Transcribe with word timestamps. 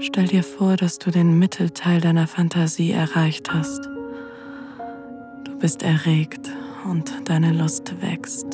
Stell 0.00 0.28
dir 0.28 0.44
vor, 0.44 0.76
dass 0.76 0.98
du 0.98 1.10
den 1.10 1.38
Mittelteil 1.40 2.00
deiner 2.00 2.28
Fantasie 2.28 2.92
erreicht 2.92 3.52
hast. 3.52 3.84
Du 5.44 5.58
bist 5.58 5.82
erregt 5.82 6.48
und 6.88 7.12
deine 7.24 7.52
Lust 7.52 8.00
wächst. 8.00 8.46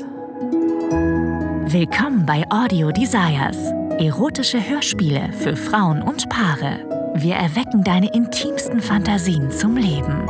Willkommen 1.66 2.24
bei 2.24 2.44
Audio 2.48 2.90
Desires. 2.90 3.58
Erotische 3.98 4.66
Hörspiele 4.66 5.32
für 5.34 5.54
Frauen 5.54 6.00
und 6.00 6.30
Paare. 6.30 7.12
Wir 7.16 7.34
erwecken 7.34 7.84
deine 7.84 8.12
intimsten 8.14 8.80
Fantasien 8.80 9.50
zum 9.50 9.76
Leben. 9.76 10.26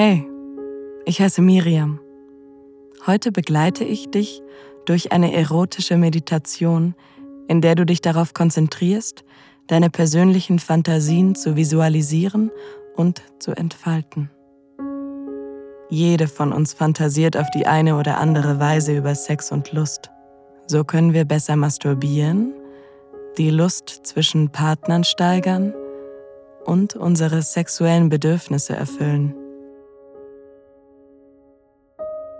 Hey, 0.00 0.24
ich 1.06 1.20
heiße 1.20 1.42
Miriam. 1.42 1.98
Heute 3.04 3.32
begleite 3.32 3.82
ich 3.82 4.08
dich 4.08 4.40
durch 4.86 5.10
eine 5.10 5.34
erotische 5.34 5.96
Meditation, 5.96 6.94
in 7.48 7.60
der 7.60 7.74
du 7.74 7.84
dich 7.84 8.00
darauf 8.00 8.32
konzentrierst, 8.32 9.24
deine 9.66 9.90
persönlichen 9.90 10.60
Fantasien 10.60 11.34
zu 11.34 11.56
visualisieren 11.56 12.52
und 12.94 13.22
zu 13.40 13.50
entfalten. 13.50 14.30
Jede 15.90 16.28
von 16.28 16.52
uns 16.52 16.74
fantasiert 16.74 17.36
auf 17.36 17.50
die 17.50 17.66
eine 17.66 17.96
oder 17.96 18.18
andere 18.18 18.60
Weise 18.60 18.96
über 18.96 19.16
Sex 19.16 19.50
und 19.50 19.72
Lust. 19.72 20.10
So 20.68 20.84
können 20.84 21.12
wir 21.12 21.24
besser 21.24 21.56
masturbieren, 21.56 22.54
die 23.36 23.50
Lust 23.50 23.88
zwischen 24.04 24.50
Partnern 24.50 25.02
steigern 25.02 25.74
und 26.64 26.94
unsere 26.94 27.42
sexuellen 27.42 28.10
Bedürfnisse 28.10 28.76
erfüllen. 28.76 29.34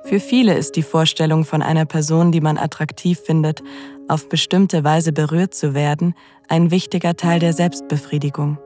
Für 0.05 0.21
viele 0.21 0.55
ist 0.57 0.77
die 0.77 0.83
Vorstellung 0.83 1.45
von 1.45 1.63
einer 1.63 1.85
Person, 1.85 2.33
die 2.33 2.41
man 2.41 2.57
attraktiv 2.57 3.19
findet, 3.19 3.63
auf 4.09 4.29
bestimmte 4.29 4.85
Weise 4.85 5.13
berührt 5.13 5.55
zu 5.55 5.75
werden, 5.75 6.15
ein 6.49 6.71
wichtiger 6.71 7.15
Teil 7.15 7.41
der 7.41 7.53
Selbstbefriedigung. 7.53 8.59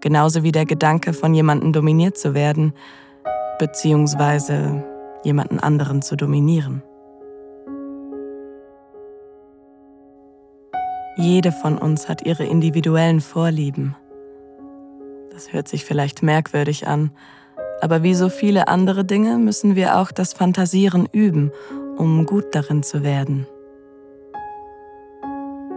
Genauso 0.00 0.42
wie 0.42 0.52
der 0.52 0.66
Gedanke, 0.66 1.12
von 1.12 1.34
jemandem 1.34 1.72
dominiert 1.72 2.18
zu 2.18 2.34
werden, 2.34 2.72
beziehungsweise 3.58 4.84
jemanden 5.24 5.58
anderen 5.58 6.02
zu 6.02 6.16
dominieren. 6.16 6.82
Jede 11.16 11.50
von 11.50 11.78
uns 11.78 12.08
hat 12.08 12.24
ihre 12.24 12.44
individuellen 12.44 13.20
Vorlieben. 13.20 13.96
Das 15.32 15.52
hört 15.52 15.66
sich 15.66 15.84
vielleicht 15.84 16.22
merkwürdig 16.22 16.86
an, 16.86 17.10
aber 17.80 18.02
wie 18.02 18.14
so 18.14 18.28
viele 18.28 18.68
andere 18.68 19.04
Dinge 19.04 19.38
müssen 19.38 19.76
wir 19.76 19.98
auch 19.98 20.10
das 20.10 20.32
Fantasieren 20.32 21.08
üben, 21.12 21.52
um 21.96 22.26
gut 22.26 22.46
darin 22.52 22.82
zu 22.82 23.02
werden. 23.02 23.46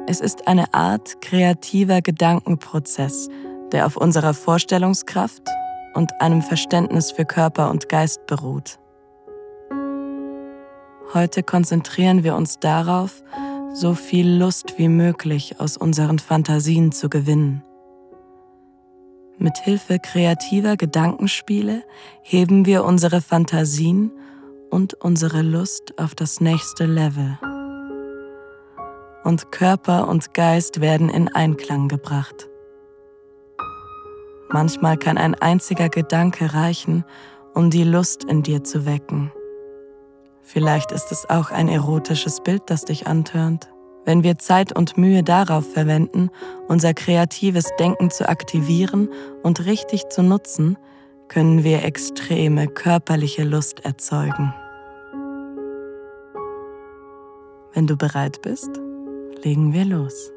Es 0.08 0.20
ist 0.20 0.48
eine 0.48 0.74
Art 0.74 1.22
kreativer 1.22 2.02
Gedankenprozess, 2.02 3.30
der 3.72 3.86
auf 3.86 3.98
unserer 3.98 4.34
Vorstellungskraft 4.34 5.44
und 5.94 6.12
einem 6.20 6.42
Verständnis 6.42 7.12
für 7.12 7.26
Körper 7.26 7.70
und 7.70 7.88
Geist 7.88 8.26
beruht. 8.26 8.80
Heute 11.14 11.44
konzentrieren 11.44 12.24
wir 12.24 12.36
uns 12.36 12.60
darauf, 12.60 13.22
so 13.74 13.94
viel 13.94 14.30
Lust 14.30 14.78
wie 14.78 14.90
möglich 14.90 15.60
aus 15.60 15.78
unseren 15.78 16.20
Fantasien 16.20 16.92
zu 16.92 17.10
gewinnen. 17.10 17.64
Mit 19.42 19.58
Hilfe 19.58 19.98
kreativer 19.98 20.78
Gedankenspiele 20.78 21.82
heben 22.22 22.68
wir 22.68 22.86
unsere 22.86 23.22
Fantasien 23.22 24.12
und 24.70 24.94
unsere 24.94 25.42
Lust 25.42 25.98
auf 25.98 26.14
das 26.14 26.42
nächste 26.42 26.86
Level. 26.86 27.40
Und 29.24 29.52
Körper 29.52 30.08
und 30.08 30.36
Geist 30.36 30.80
werden 30.80 31.10
in 31.10 31.28
Einklang 31.28 31.88
gebracht. 31.88 32.48
Manchmal 34.50 34.98
kann 34.98 35.18
ein 35.18 35.34
einziger 35.34 35.90
Gedanke 35.90 36.54
reichen, 36.54 37.04
um 37.56 37.72
die 37.72 37.84
Lust 37.84 38.24
in 38.26 38.44
dir 38.44 38.64
zu 38.64 38.86
wecken. 38.86 39.32
Vielleicht 40.44 40.92
ist 40.92 41.12
es 41.12 41.28
auch 41.28 41.50
ein 41.50 41.68
erotisches 41.68 42.42
Bild, 42.44 42.62
das 42.68 42.86
dich 42.86 43.08
antörnt. 43.08 43.71
Wenn 44.06 44.24
wir 44.24 44.38
Zeit 44.38 44.76
und 44.76 44.98
Mühe 44.98 45.24
darauf 45.24 45.72
verwenden, 45.72 46.30
unser 46.68 46.94
kreatives 46.94 47.70
Denken 47.80 48.10
zu 48.10 48.28
aktivieren 48.28 49.10
und 49.44 49.66
richtig 49.66 50.10
zu 50.10 50.24
nutzen, 50.24 50.78
können 51.28 51.64
wir 51.64 51.84
extreme 51.84 52.68
körperliche 52.68 53.44
Lust 53.44 53.86
erzeugen. 53.86 54.54
Wenn 57.74 57.88
du 57.88 57.96
bereit 57.96 58.42
bist, 58.42 58.70
legen 59.44 59.72
wir 59.72 59.86
los. 59.86 60.32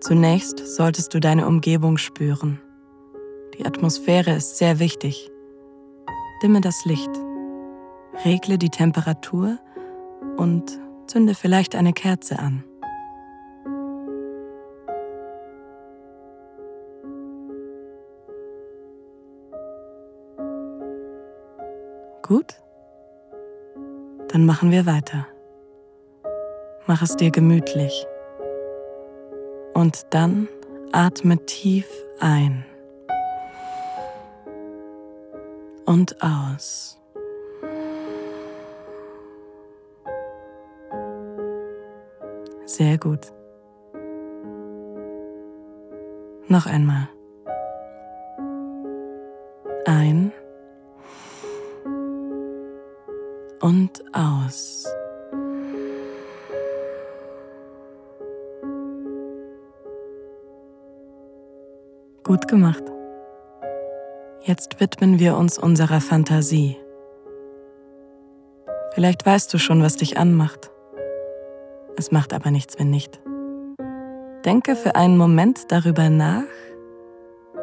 Zunächst 0.00 0.58
solltest 0.76 1.14
du 1.14 1.20
deine 1.20 1.46
Umgebung 1.46 1.96
spüren. 1.96 2.60
Die 3.56 3.64
Atmosphäre 3.64 4.32
ist 4.32 4.58
sehr 4.58 4.78
wichtig. 4.78 5.30
Dimme 6.42 6.60
das 6.60 6.84
Licht, 6.84 7.10
regle 8.24 8.58
die 8.58 8.68
Temperatur 8.70 9.58
und 10.36 10.78
Zünde 11.08 11.34
vielleicht 11.34 11.74
eine 11.74 11.92
Kerze 11.92 12.38
an. 12.38 12.64
Gut? 22.22 22.60
Dann 24.28 24.44
machen 24.44 24.70
wir 24.70 24.84
weiter. 24.84 25.26
Mach 26.86 27.00
es 27.00 27.16
dir 27.16 27.30
gemütlich. 27.30 28.06
Und 29.72 30.02
dann 30.10 30.46
atme 30.92 31.38
tief 31.46 31.88
ein 32.20 32.66
und 35.86 36.22
aus. 36.22 36.97
Sehr 42.78 42.96
gut. 42.96 43.32
Noch 46.46 46.66
einmal. 46.66 47.08
Ein 49.84 50.30
und 53.60 54.00
aus. 54.12 54.86
Gut 62.22 62.46
gemacht. 62.46 62.84
Jetzt 64.42 64.78
widmen 64.78 65.18
wir 65.18 65.36
uns 65.36 65.58
unserer 65.58 66.00
Fantasie. 66.00 66.76
Vielleicht 68.92 69.26
weißt 69.26 69.52
du 69.52 69.58
schon, 69.58 69.82
was 69.82 69.96
dich 69.96 70.16
anmacht. 70.16 70.70
Es 71.98 72.12
macht 72.12 72.32
aber 72.32 72.52
nichts, 72.52 72.78
wenn 72.78 72.90
nicht. 72.90 73.20
Denke 74.44 74.76
für 74.76 74.94
einen 74.94 75.16
Moment 75.16 75.72
darüber 75.72 76.08
nach, 76.08 76.44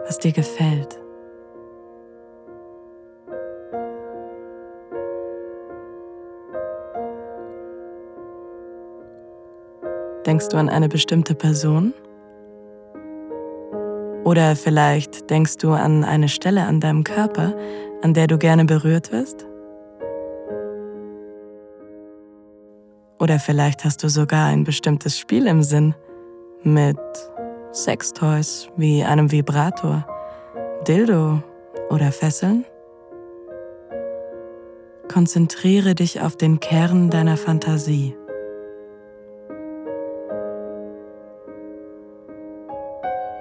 was 0.06 0.20
dir 0.20 0.34
gefällt. 0.34 1.00
Denkst 10.26 10.50
du 10.50 10.58
an 10.58 10.68
eine 10.68 10.90
bestimmte 10.90 11.34
Person? 11.34 11.94
Oder 14.26 14.58
vielleicht 14.58 15.30
denkst 15.30 15.58
du 15.58 15.72
an 15.72 16.04
eine 16.04 16.28
Stelle 16.28 16.66
an 16.66 16.82
deinem 16.82 17.06
Körper, 17.06 17.54
an 18.02 18.14
der 18.14 18.28
du 18.28 18.38
gerne 18.38 18.66
berührt 18.66 19.14
wirst? 19.14 19.46
Oder 23.20 23.40
vielleicht 23.40 23.86
hast 23.86 24.04
du 24.04 24.10
sogar 24.10 24.48
ein 24.48 24.64
bestimmtes 24.64 25.18
Spiel 25.18 25.48
im 25.48 25.64
Sinn 25.64 25.96
mit 26.64 27.00
Sextoys 27.72 28.68
wie 28.76 29.04
einem 29.04 29.32
Vibrator, 29.32 30.06
Dildo 30.88 31.42
oder 31.90 32.12
Fesseln. 32.12 32.66
Konzentriere 35.08 35.96
dich 35.96 36.20
auf 36.20 36.36
den 36.36 36.60
Kern 36.60 37.10
deiner 37.10 37.38
Fantasie. 37.38 38.16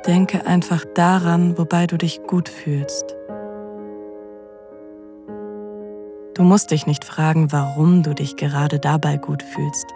Denke 0.06 0.46
einfach 0.46 0.84
daran, 0.94 1.58
wobei 1.58 1.86
du 1.86 1.96
dich 1.96 2.22
gut 2.24 2.48
fühlst. 2.48 3.03
Du 6.34 6.42
musst 6.42 6.70
dich 6.72 6.86
nicht 6.86 7.04
fragen, 7.04 7.52
warum 7.52 8.02
du 8.02 8.14
dich 8.14 8.36
gerade 8.36 8.78
dabei 8.78 9.16
gut 9.16 9.42
fühlst. 9.42 9.86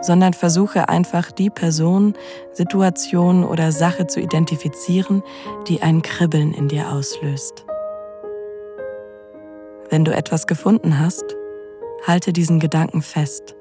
sondern 0.00 0.32
versuche 0.32 0.88
einfach 0.88 1.32
die 1.32 1.50
Person, 1.50 2.14
Situation 2.52 3.44
oder 3.44 3.72
Sache 3.72 4.06
zu 4.06 4.20
identifizieren, 4.20 5.22
die 5.66 5.82
ein 5.82 6.02
Kribbeln 6.02 6.54
in 6.54 6.68
dir 6.68 6.92
auslöst. 6.92 7.66
Wenn 9.90 10.04
du 10.04 10.14
etwas 10.14 10.46
gefunden 10.46 11.00
hast, 11.00 11.24
halte 12.06 12.32
diesen 12.32 12.60
Gedanken 12.60 13.02
fest. 13.02 13.56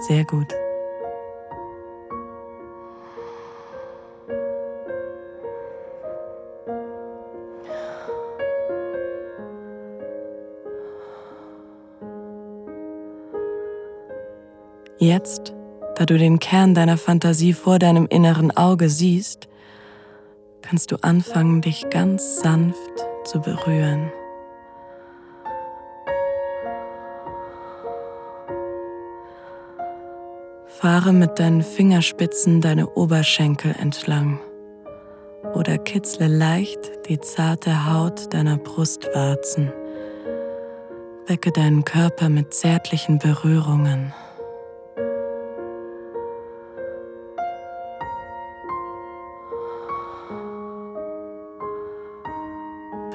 Sehr 0.00 0.24
gut. 0.24 0.52
Jetzt, 15.00 15.54
da 15.94 16.06
du 16.06 16.18
den 16.18 16.40
Kern 16.40 16.74
deiner 16.74 16.98
Fantasie 16.98 17.52
vor 17.52 17.78
deinem 17.78 18.06
inneren 18.06 18.50
Auge 18.56 18.90
siehst, 18.90 19.48
kannst 20.60 20.90
du 20.90 20.96
anfangen, 21.02 21.60
dich 21.60 21.88
ganz 21.88 22.40
sanft 22.40 22.76
zu 23.22 23.40
berühren. 23.40 24.10
Fahre 30.66 31.12
mit 31.12 31.38
deinen 31.38 31.62
Fingerspitzen 31.62 32.60
deine 32.60 32.88
Oberschenkel 32.90 33.76
entlang 33.80 34.40
oder 35.54 35.78
kitzle 35.78 36.26
leicht 36.26 37.06
die 37.08 37.20
zarte 37.20 37.86
Haut 37.92 38.34
deiner 38.34 38.58
Brustwarzen. 38.58 39.72
Wecke 41.26 41.52
deinen 41.52 41.84
Körper 41.84 42.28
mit 42.28 42.52
zärtlichen 42.52 43.18
Berührungen. 43.18 44.12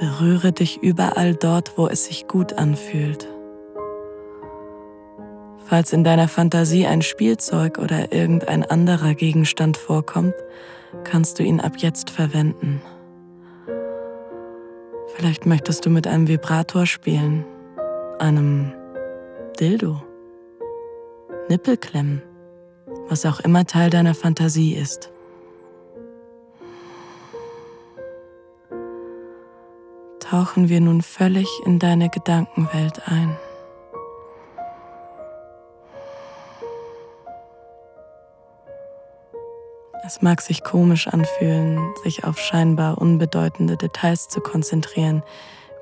Berühre 0.03 0.51
dich 0.51 0.83
überall 0.83 1.33
dort, 1.33 1.77
wo 1.77 1.87
es 1.87 2.07
sich 2.07 2.27
gut 2.27 2.51
anfühlt. 2.51 3.29
Falls 5.65 5.93
in 5.93 6.03
deiner 6.03 6.27
Fantasie 6.27 6.85
ein 6.85 7.01
Spielzeug 7.01 7.77
oder 7.77 8.11
irgendein 8.11 8.65
anderer 8.65 9.13
Gegenstand 9.13 9.77
vorkommt, 9.77 10.33
kannst 11.05 11.39
du 11.39 11.43
ihn 11.43 11.61
ab 11.61 11.75
jetzt 11.77 12.09
verwenden. 12.09 12.81
Vielleicht 15.15 15.45
möchtest 15.45 15.85
du 15.85 15.89
mit 15.89 16.05
einem 16.05 16.27
Vibrator 16.27 16.85
spielen, 16.85 17.45
einem 18.19 18.73
Dildo, 19.57 20.03
Nippelklemmen, 21.47 22.21
was 23.07 23.25
auch 23.25 23.39
immer 23.39 23.63
Teil 23.63 23.89
deiner 23.89 24.15
Fantasie 24.15 24.73
ist. 24.73 25.12
Tauchen 30.33 30.67
wir 30.67 30.81
nun 30.81 31.03
völlig 31.03 31.47
in 31.63 31.77
deine 31.77 32.09
Gedankenwelt 32.09 33.07
ein. 33.07 33.37
Es 40.03 40.23
mag 40.23 40.41
sich 40.41 40.63
komisch 40.63 41.07
anfühlen, 41.07 41.93
sich 42.03 42.23
auf 42.23 42.39
scheinbar 42.39 42.97
unbedeutende 42.97 43.77
Details 43.77 44.27
zu 44.27 44.41
konzentrieren, 44.41 45.21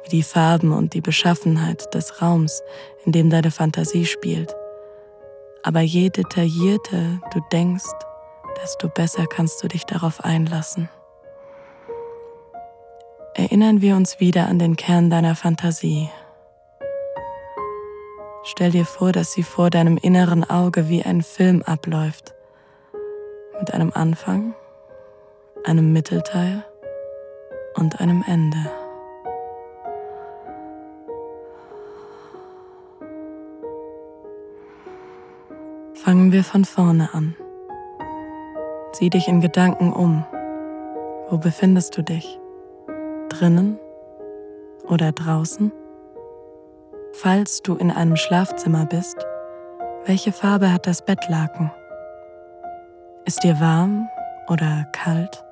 wie 0.03 0.09
die 0.09 0.24
Farben 0.24 0.74
und 0.74 0.95
die 0.95 1.01
Beschaffenheit 1.01 1.94
des 1.94 2.21
Raums, 2.21 2.62
in 3.06 3.13
dem 3.13 3.30
deine 3.30 3.51
Fantasie 3.51 4.06
spielt. 4.06 4.54
Aber 5.63 5.80
je 5.80 6.09
detaillierter 6.09 7.21
du 7.33 7.39
denkst, 7.54 7.86
desto 8.62 8.89
besser 8.89 9.27
kannst 9.27 9.63
du 9.63 9.69
dich 9.69 9.86
darauf 9.86 10.25
einlassen 10.25 10.89
erinnern 13.33 13.81
wir 13.81 13.95
uns 13.95 14.19
wieder 14.19 14.48
an 14.48 14.60
den 14.60 14.75
Kern 14.75 15.10
deiner 15.10 15.36
Fantasie. 15.36 16.10
Stell 18.44 18.72
dir 18.72 18.86
vor, 18.86 19.12
dass 19.12 19.33
sie 19.33 19.44
vor 19.44 19.69
deinem 19.69 19.98
inneren 19.98 20.44
Auge 20.50 20.89
wie 20.89 21.04
ein 21.04 21.22
Film 21.22 21.62
abläuft, 21.62 22.33
mit 23.60 23.74
einem 23.74 23.92
Anfang, 23.94 24.56
einem 25.63 25.94
Mittelteil 25.94 26.66
und 27.75 28.01
einem 28.01 28.24
Ende. 28.28 28.57
Fangen 35.94 36.31
wir 36.31 36.44
von 36.44 36.66
vorne 36.66 37.13
an. 37.13 37.36
Sieh 38.94 39.12
dich 39.12 39.28
in 39.28 39.39
Gedanken 39.39 39.94
um. 39.94 40.25
Wo 41.30 41.38
befindest 41.38 41.95
du 41.95 42.01
dich? 42.01 42.40
Drinnen 43.31 43.80
oder 44.88 45.12
draußen? 45.12 45.72
Falls 47.13 47.62
du 47.62 47.75
in 47.75 47.92
einem 47.92 48.16
Schlafzimmer 48.16 48.86
bist, 48.86 49.18
welche 50.06 50.31
Farbe 50.31 50.72
hat 50.72 50.88
das 50.88 51.04
Bettlaken? 51.04 51.72
Ist 53.25 53.44
dir 53.44 53.60
warm 53.60 54.10
oder 54.50 54.86
kalt? 54.92 55.44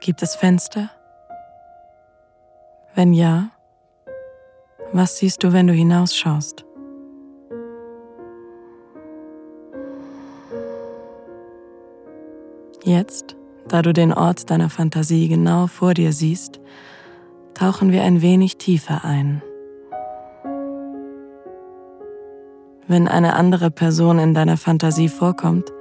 Gibt 0.00 0.22
es 0.22 0.34
Fenster? 0.34 0.90
Wenn 2.94 3.12
ja, 3.12 3.50
was 4.92 5.18
siehst 5.18 5.42
du, 5.42 5.52
wenn 5.52 5.66
du 5.66 5.72
hinausschaust? 5.72 6.64
Jetzt 12.84 13.34
da 13.68 13.82
du 13.82 13.92
den 13.92 14.12
Ort 14.12 14.50
deiner 14.50 14.70
Fantasie 14.70 15.28
genau 15.28 15.66
vor 15.66 15.94
dir 15.94 16.12
siehst, 16.12 16.60
tauchen 17.54 17.92
wir 17.92 18.02
ein 18.02 18.22
wenig 18.22 18.56
tiefer 18.58 19.04
ein. 19.04 19.42
Wenn 22.86 23.08
eine 23.08 23.34
andere 23.34 23.70
Person 23.70 24.18
in 24.18 24.34
deiner 24.34 24.56
Fantasie 24.56 25.08
vorkommt, 25.08 25.72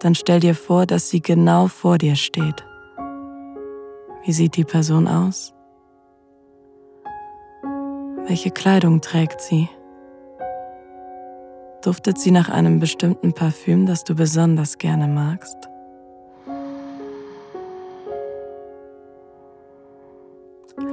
dann 0.00 0.14
stell 0.14 0.40
dir 0.40 0.54
vor, 0.54 0.84
dass 0.84 1.08
sie 1.08 1.22
genau 1.22 1.68
vor 1.68 1.96
dir 1.96 2.16
steht. 2.16 2.64
Wie 4.24 4.32
sieht 4.32 4.56
die 4.56 4.64
Person 4.64 5.08
aus? 5.08 5.54
Welche 8.26 8.50
Kleidung 8.50 9.00
trägt 9.00 9.40
sie? 9.40 9.68
Duftet 11.82 12.18
sie 12.18 12.30
nach 12.30 12.48
einem 12.48 12.78
bestimmten 12.78 13.32
Parfüm, 13.32 13.86
das 13.86 14.04
du 14.04 14.14
besonders 14.14 14.78
gerne 14.78 15.08
magst? 15.08 15.71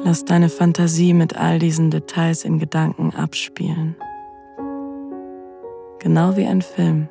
Lass 0.04 0.26
deine 0.26 0.50
Fantasie 0.50 1.14
mit 1.14 1.38
all 1.38 1.60
diesen 1.60 1.92
Details 1.92 2.44
in 2.44 2.60
Gedanken 2.60 3.14
abspielen. 3.16 3.96
Genau 6.00 6.36
wie 6.38 6.46
ein 6.46 6.62
Film. 6.62 7.10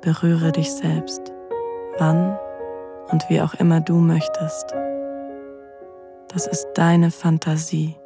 Berühre 0.00 0.52
dich 0.52 0.70
selbst, 0.70 1.32
wann 1.98 2.38
und 3.10 3.28
wie 3.28 3.40
auch 3.40 3.54
immer 3.54 3.80
du 3.80 3.96
möchtest. 3.96 4.74
Das 6.28 6.46
ist 6.46 6.68
deine 6.74 7.10
Fantasie 7.10 7.96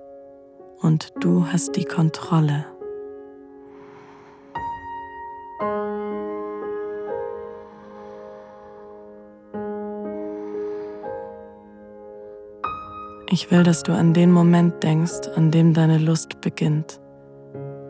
und 0.80 1.12
du 1.20 1.46
hast 1.46 1.76
die 1.76 1.84
Kontrolle. 1.84 2.64
Ich 13.32 13.50
will, 13.50 13.62
dass 13.62 13.82
du 13.82 13.92
an 13.94 14.12
den 14.12 14.30
Moment 14.30 14.82
denkst, 14.82 15.26
an 15.36 15.50
dem 15.50 15.72
deine 15.72 15.96
Lust 15.96 16.42
beginnt. 16.42 17.00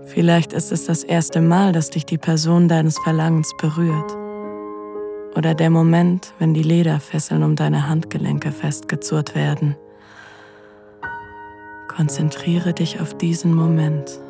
Vielleicht 0.05 0.53
ist 0.53 0.71
es 0.71 0.87
das 0.87 1.03
erste 1.03 1.41
Mal, 1.41 1.73
dass 1.73 1.91
dich 1.91 2.07
die 2.07 2.17
Person 2.17 2.69
deines 2.69 2.97
Verlangens 3.01 3.51
berührt. 3.61 4.17
Oder 5.35 5.55
der 5.55 5.71
Moment, 5.71 6.33
wenn 6.39 6.55
die 6.55 6.63
Lederfesseln 6.63 7.43
um 7.43 7.57
deine 7.57 7.89
Handgelenke 7.89 8.53
festgezurrt 8.53 9.35
werden. 9.35 9.75
Konzentriere 11.89 12.73
dich 12.73 13.01
auf 13.01 13.19
diesen 13.19 13.53
Moment. 13.53 14.21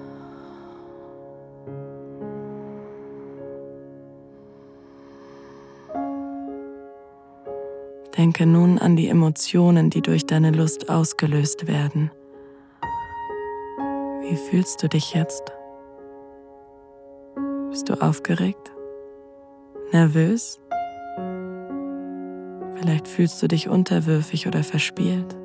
Denke 8.23 8.47
nun 8.47 8.79
an 8.79 8.95
die 8.95 9.09
Emotionen, 9.09 9.91
die 9.91 10.01
durch 10.01 10.25
deine 10.27 10.53
Lust 10.53 10.89
ausgelöst 10.89 11.67
werden. 11.67 12.13
Wie 14.21 14.37
fühlst 14.37 14.81
du 14.81 14.89
dich 14.89 15.13
jetzt? 15.13 15.43
Bist 17.71 17.89
du 17.89 17.95
aufgeregt? 17.95 18.71
Nervös? 19.91 20.61
Vielleicht 22.77 23.09
fühlst 23.09 23.43
du 23.43 23.49
dich 23.49 23.69
unterwürfig 23.69 24.47
oder 24.47 24.63
verspielt. 24.63 25.37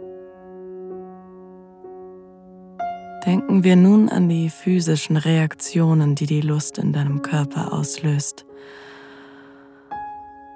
Denken 3.25 3.63
wir 3.63 3.75
nun 3.75 4.07
an 4.07 4.29
die 4.29 4.51
physischen 4.51 5.17
Reaktionen, 5.17 6.13
die 6.13 6.27
die 6.27 6.41
Lust 6.41 6.77
in 6.77 6.93
deinem 6.93 7.23
Körper 7.23 7.73
auslöst. 7.73 8.45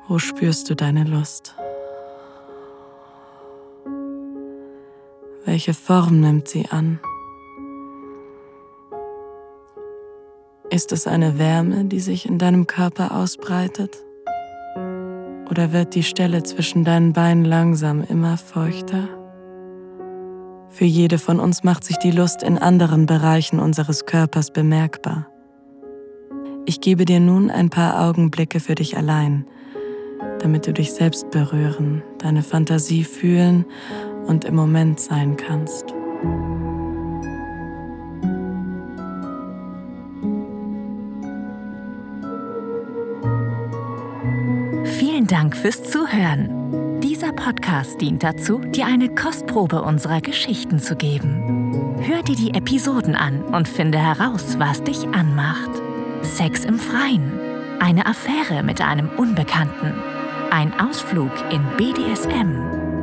Wo 0.08 0.20
spürst 0.20 0.70
du 0.70 0.76
deine 0.76 1.04
Lust? 1.04 1.56
Welche 5.52 5.74
Form 5.74 6.22
nimmt 6.22 6.48
sie 6.48 6.66
an? 6.70 7.02
Ist 10.70 10.94
es 10.94 11.08
eine 11.08 11.38
Wärme, 11.38 11.84
die 11.84 12.00
sich 12.00 12.26
in 12.26 12.38
deinem 12.38 12.68
Körper 12.68 13.14
ausbreitet? 13.14 13.98
Oder 15.50 15.74
wird 15.74 15.94
die 15.94 16.04
Stelle 16.04 16.44
zwischen 16.44 16.86
deinen 16.86 17.12
Beinen 17.12 17.44
langsam 17.44 18.02
immer 18.02 18.38
feuchter? 18.38 19.10
Für 20.70 20.86
jede 20.86 21.18
von 21.18 21.42
uns 21.42 21.66
macht 21.66 21.84
sich 21.84 21.98
die 21.98 22.12
Lust 22.12 22.44
in 22.44 22.58
anderen 22.58 23.06
Bereichen 23.06 23.60
unseres 23.60 24.06
Körpers 24.06 24.52
bemerkbar. 24.52 25.28
Ich 26.66 26.80
gebe 26.80 27.04
dir 27.04 27.20
nun 27.20 27.52
ein 27.52 27.70
paar 27.70 28.08
Augenblicke 28.08 28.62
für 28.62 28.76
dich 28.76 28.96
allein, 28.96 29.46
damit 30.40 30.66
du 30.66 30.72
dich 30.72 30.94
selbst 30.94 31.30
berühren, 31.30 32.04
deine 32.20 32.42
Fantasie 32.42 33.04
fühlen 33.04 33.66
und 34.28 34.46
im 34.46 34.56
Moment 34.56 35.00
sein 35.00 35.38
kannst. 35.38 35.94
Vielen 44.86 45.28
Dank 45.28 45.56
fürs 45.56 45.84
Zuhören. 45.84 47.00
Dieser 47.02 47.34
Podcast 47.34 48.02
dient 48.02 48.24
dazu, 48.24 48.60
dir 48.60 48.86
eine 48.86 49.14
Kostprobe 49.14 49.82
unserer 49.82 50.22
Geschichten 50.22 50.80
zu 50.80 50.96
geben. 50.96 51.96
Hör 52.00 52.24
dir 52.24 52.36
die 52.36 52.54
Episoden 52.54 53.16
an 53.16 53.44
und 53.44 53.68
finde 53.68 54.00
heraus, 54.00 54.58
was 54.58 54.84
dich 54.84 55.08
anmacht. 55.10 55.70
Sex 56.22 56.66
im 56.66 56.80
Freien, 56.80 57.32
eine 57.80 58.06
Affäre 58.06 58.64
mit 58.64 58.82
einem 58.82 59.10
Unbekannten, 59.18 59.94
ein 60.50 60.74
Ausflug 60.80 61.32
in 61.52 61.62
BDSM 61.78 62.81